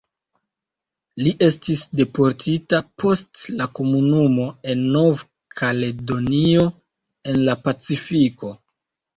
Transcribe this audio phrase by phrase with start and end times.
[1.25, 6.67] Li estis deportita post la Komunumo en Nov-Kaledonio
[7.35, 8.53] en la Pacifiko.